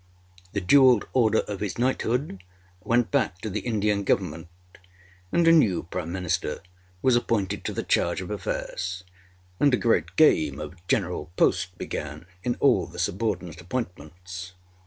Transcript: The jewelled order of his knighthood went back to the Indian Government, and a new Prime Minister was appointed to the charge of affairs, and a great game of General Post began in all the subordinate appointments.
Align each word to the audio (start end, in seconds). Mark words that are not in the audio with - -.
The 0.53 0.61
jewelled 0.61 1.05
order 1.13 1.41
of 1.41 1.59
his 1.59 1.77
knighthood 1.77 2.41
went 2.83 3.11
back 3.11 3.37
to 3.41 3.51
the 3.51 3.59
Indian 3.59 4.03
Government, 4.03 4.47
and 5.31 5.47
a 5.47 5.51
new 5.51 5.83
Prime 5.91 6.11
Minister 6.11 6.61
was 7.03 7.15
appointed 7.15 7.63
to 7.65 7.71
the 7.71 7.83
charge 7.83 8.19
of 8.19 8.31
affairs, 8.31 9.03
and 9.59 9.71
a 9.75 9.77
great 9.77 10.15
game 10.15 10.59
of 10.59 10.87
General 10.87 11.29
Post 11.37 11.77
began 11.77 12.25
in 12.43 12.55
all 12.59 12.87
the 12.87 12.97
subordinate 12.97 13.61
appointments. 13.61 14.53